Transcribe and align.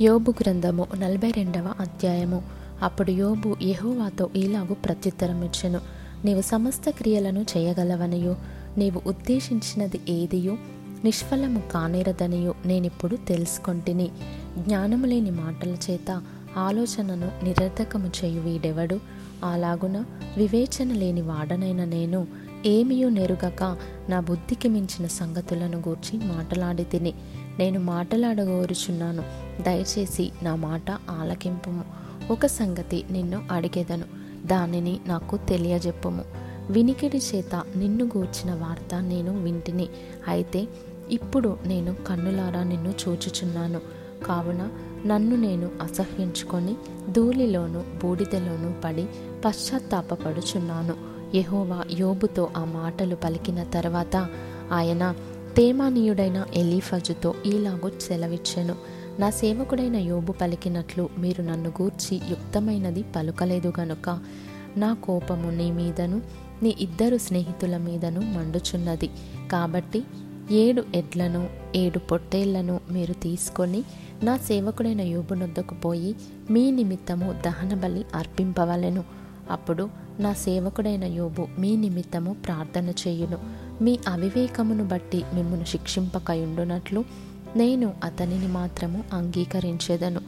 యోబు 0.00 0.34
గ్రంథము 0.40 0.86
నలభై 0.98 1.30
రెండవ 1.30 1.74
అధ్యాయము. 1.80 2.42
అప్పుడు 2.82 3.10
యోబు 3.10 3.56
యహోవాతో 3.62 4.30
ఇలాగు 4.36 4.74
ప్రత్యుత్తరం 4.74 5.42
ఇచ్చెను 5.42 5.80
నీవు 6.24 6.40
సమస్త 6.40 6.90
క్రియలను 6.90 7.46
చేయగలవనియు. 7.56 8.36
నీవు 8.78 9.02
ఉద్దేశించినది 9.06 10.00
ఏదియో? 10.08 10.56
నిష్ఫలము 11.04 11.62
కానేరదనియు. 11.74 12.54
నేనిప్పుడు 12.66 13.16
తెలుసుకొంటిని. 13.16 14.10
జ్ఞానము 14.58 15.06
లేని 15.06 15.30
మాటల 15.30 15.76
చేత 15.90 16.22
ఆలోచనను 16.56 17.30
నిరర్ధకము 17.44 18.10
చేయు 18.24 18.40
వీడెవడు 18.40 19.00
అలాగున 19.44 20.04
వివేచన 20.36 20.92
లేని 20.92 21.22
వాడనైన 21.22 21.84
నేను 21.84 22.26
ఏమియూ 22.66 23.08
నెరుగక 23.08 23.76
నా 24.08 24.20
బుద్ధికి 24.20 24.68
మించిన 24.68 25.06
సంగతులను 25.06 25.78
గూర్చి 25.78 26.18
మాటలాడి 26.18 26.84
తిని. 26.84 27.14
నేను 27.58 27.80
మాటలాడగోరుచున్నాను. 27.80 29.22
దయచేసి 29.62 30.32
నా 30.42 30.54
మాట 30.54 30.90
ఆలకింపము 30.90 31.84
ఒక 32.30 32.46
సంగతి 32.46 33.04
నిన్ను 33.10 33.42
అడిగేదను. 33.50 34.04
దానిని 34.46 35.00
నాకు 35.06 35.36
తెలియజెప్పుము. 35.36 36.24
వినికిడి 36.70 37.18
చేత 37.18 37.62
నిన్ను 37.76 38.04
గూర్చిన 38.04 38.54
వార్త 38.54 38.94
నేను 38.94 39.42
వింటిని. 39.42 39.88
అయితే 40.28 40.68
ఇప్పుడు 41.10 41.56
నేను 41.66 41.94
కన్నులారా 42.06 42.62
నిన్ను 42.62 42.94
చూచుచున్నాను. 43.08 43.80
కావున 44.26 44.68
నన్ను 45.06 45.36
నేను 45.36 45.70
అసహ్యించుకొని 45.82 46.76
ధూళిలోను 47.12 47.84
బూడిదలోను 48.02 48.74
పడి 48.84 49.06
పశ్చాత్తాపపడుచున్నాను. 49.44 51.11
యహోవా 51.34 51.84
యోబుతో 51.98 52.50
ఆ 52.56 52.64
మాటలు 52.64 53.16
పలికిన 53.16 53.62
తర్వాత 53.62 54.28
ఆయన 54.72 55.14
తేమానీయుడైన 55.56 56.46
ఎలీఫజుతో 56.54 57.34
ఈలాగు 57.46 57.92
సెలవిచ్చెను. 58.00 58.74
నా 59.18 59.30
సేవకుడైన 59.30 59.96
యోబు 59.96 60.32
పలికినట్లు 60.32 61.08
మీరు 61.18 61.42
నన్ను 61.42 61.70
గూర్చి 61.70 62.20
యుక్తమైనది 62.30 63.04
పలుకలేదు 63.16 63.72
గనుక 63.80 64.20
నా 64.76 64.94
కోపము 64.94 65.50
నీ 65.50 65.70
మీదను 65.70 66.22
నీ 66.62 66.76
ఇద్దరు 66.80 67.16
స్నేహితుల 67.16 67.76
మీదను 67.76 68.20
మండుచున్నది. 68.20 69.10
కాబట్టి 69.50 70.02
ఏడు 70.50 70.84
ఎడ్లను 70.94 71.50
ఏడు 71.76 71.98
పొట్టేళ్ళను 71.98 72.80
మీరు 72.90 73.12
తీసుకొని 73.12 73.84
నా 74.22 74.36
సేవకుడైన 74.36 75.00
యోబునొద్దకు 75.00 75.74
పోయి 75.74 76.16
మీ 76.50 76.70
నిమిత్తము 76.70 77.40
దహనబలి 77.46 78.04
అర్పింపవలెను. 78.14 79.21
అప్పుడు 79.52 79.88
నా 80.20 80.32
సేవకుడైన 80.32 81.04
యోబు 81.04 81.46
మీ 81.58 81.76
నిమిత్తము 81.76 82.36
ప్రార్థన 82.46 82.90
చేయును. 82.90 83.38
మీ 83.82 83.98
అవివేకమును 84.08 84.84
బట్టి 84.84 85.24
మిమ్మను 85.34 85.64
శిక్షింపకయుండునట్లు 85.64 87.04
నేను 87.56 87.92
అతనిని 88.04 88.48
మాత్రము 88.48 89.04
అంగీకరించేదను. 89.12 90.20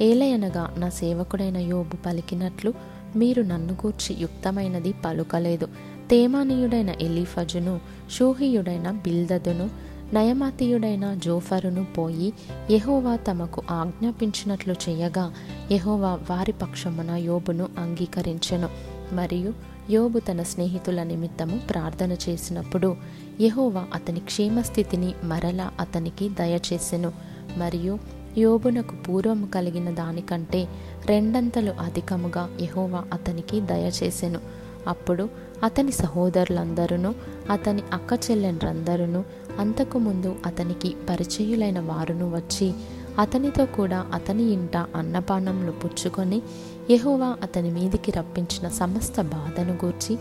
ఏలయనగా 0.00 0.74
నా 0.78 0.88
సేవకుడైన 0.88 1.56
యోబు 1.56 1.96
పలికినట్లు 2.06 2.74
మీరు 3.16 3.42
నన్ను 3.42 3.72
గూర్చి 3.72 4.16
యుక్తమైనది 4.16 4.94
పలుకలేదు. 5.04 5.68
తేమానీయుడైన 6.10 6.90
ఎలీఫజును 7.00 7.80
షూహియుడైన 8.18 8.90
బిల్దదును 8.90 9.70
నయమాతీయుడైన 10.14 11.14
జోఫరును 11.14 11.84
పోయి 11.84 12.32
యహోవా 12.70 13.16
తమకు 13.16 13.62
ఆజ్ఞాపించినట్లు 13.70 14.74
చేయగా 14.88 15.32
యహోవా 15.72 16.18
వారి 16.30 16.52
పక్షమున 16.52 17.10
యోబును 17.10 17.68
అంగీకరించెను. 17.78 18.68
మరియు 19.12 19.54
యోబు 19.90 20.18
తన 20.18 20.42
స్నేహితుల 20.42 21.02
నిమిత్తము 21.02 21.60
ప్రార్థన 21.70 22.12
చేసినప్పుడు 22.12 22.96
యహోవా 23.40 23.84
అతని 23.94 24.20
క్షేమస్థితిని 24.20 25.14
మరలా 25.24 25.70
అతనికి 25.80 26.28
దయచేసెను. 26.28 27.12
మరియు 27.56 27.98
యోబునకు 28.38 28.96
పూర్వము 28.96 29.46
కలిగిన 29.46 29.90
దానికంటే 29.90 30.68
రెండంతలు 31.06 31.70
అధికముగా 31.70 32.56
యహోవా 32.60 33.04
అతనికి 33.12 33.60
దయచేసెను. 33.60 34.40
అప్పుడు 34.88 35.28
అతని 35.62 35.92
సహోదరులందరూ 35.92 37.14
అతని 37.50 37.82
అక్క 37.92 38.30
చెల్లెండ్రందరూ 38.30 39.24
అంతకుముందు 39.58 40.36
అతనికి 40.46 40.94
పరిచయులైన 41.08 41.80
వారును 41.80 42.36
వచ్చి 42.36 42.72
అతనితో 43.18 43.66
కూడా 43.66 44.06
అతని 44.14 44.42
ఇంట 44.42 44.76
అన్నపానంలో 44.76 45.72
పుచ్చుకొని 45.72 46.42
యహోవా 46.90 47.36
అతని 47.42 47.70
మీదికి 47.70 48.12
రప్పించిన 48.12 48.68
సమస్త 48.68 49.20
బాధను 49.20 49.72
గూర్చి 49.72 50.18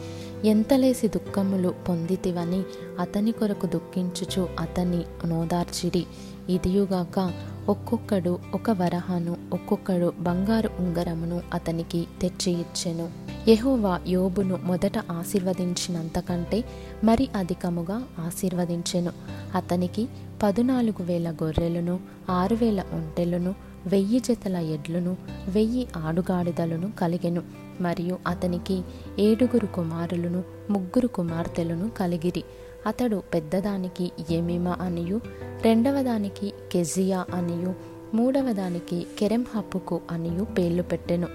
ఎంతలేసి 0.49 1.07
దుఃఖములు 1.07 1.73
పొందితివని 1.89 2.63
అతని 2.99 3.31
కొరకు 3.31 3.67
దుఃఖించుచు 3.67 4.49
అతన్ని 4.59 5.27
నోదార్చిరి. 5.27 6.05
ఇదియుగాక 6.49 7.31
ఒక్కొక్కడు 7.69 8.39
ఒక 8.53 8.69
వరహాను 8.71 9.37
ఒక్కొక్కడు 9.53 10.13
బంగారు 10.19 10.69
ఉంగరమును 10.79 11.41
అతనికి 11.53 12.07
తెచ్చి 12.21 12.51
ఇచ్చెను 12.53 13.28
యెహోవా 13.47 13.99
యోబును 14.07 14.59
మొదట 14.63 14.97
ఆశీర్వదించినంతకంటే 15.11 16.63
మరి 17.03 17.29
అధికముగా 17.35 18.03
ఆశీర్వదించెను. 18.19 19.11
అతనికి 19.55 20.07
పదునాలుగు 20.43 21.03
వేల 21.03 21.31
గొర్రెలను 21.31 21.99
ఆరు 22.29 22.55
వేల 22.55 22.83
ఒంటెలను 22.93 23.55
వెయ్యి 23.87 24.19
జతల 24.19 24.57
ఎడ్లను 24.57 25.17
వెయ్యి 25.47 25.87
ఆడుగాడిదలను 25.97 26.91
కలిగెను. 26.99 27.41
మరియు 27.81 28.19
అతనికి 28.27 28.81
ఏడుగురు 29.19 29.65
కుమారులను 29.65 30.43
ముగ్గురు 30.69 31.07
కుమార్తెలను 31.07 31.89
కలిగిరి. 31.89 32.43
అతడు 32.87 33.23
పెద్దదానికి 33.33 34.11
ఎమిమా 34.29 34.77
అనియు 34.81 35.21
రెండవదానికి 35.61 36.53
కెజియా 36.71 37.25
అనియు 37.33 37.99
మూడవదానికి 38.13 39.07
కెరెంహప్పుకు 39.19 40.01
అనియు 40.11 40.43
పేర్లు 40.43 40.83
పెట్టెను. 40.83 41.27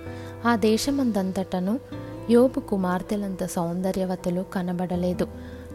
ఆ 0.46 0.56
దేశమందంతటను 0.56 1.80
యోబు 2.30 2.60
కుమార్తెలంత 2.60 3.44
సౌందర్యవతులు 3.44 4.42
కనబడలేదు. 4.42 5.28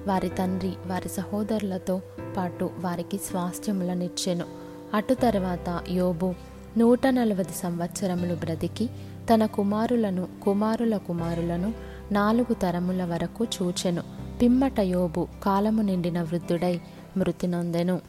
వారి 0.07 0.30
తండ్రి 0.30 0.74
వారి 0.88 1.09
సహోదరులతో 1.09 2.02
పాటు 2.38 2.69
వారికి 2.80 3.18
స్వాస్థ్యములనిచ్చెను. 3.18 4.46
అటు 4.94 5.13
తర్వాత 5.13 5.84
యోబు 5.90 6.34
నూట 6.78 7.07
నలభై 7.07 7.46
సంవత్సరములు 7.63 8.35
బ్రతికి 8.35 8.90
తన 9.34 9.46
కుమారులను 9.46 10.28
కుమారుల 10.44 10.97
కుమారులను 10.97 11.74
నాలుగు 12.12 12.53
తరముల 12.53 13.03
వరకు 13.03 13.46
చూచెను. 13.46 14.03
పిమ్మట 14.41 14.80
యోబు 14.80 15.28
కాలము 15.44 15.81
నిండిన 15.81 16.22
వృద్ధుడై 16.22 16.80
మృతి 17.18 17.47
నొందెను. 17.47 18.01